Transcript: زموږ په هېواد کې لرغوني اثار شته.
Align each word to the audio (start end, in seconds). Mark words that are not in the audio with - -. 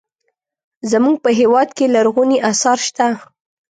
زموږ 0.91 1.15
په 1.23 1.29
هېواد 1.39 1.69
کې 1.77 1.85
لرغوني 1.95 2.37
اثار 2.51 2.79
شته. 2.87 3.07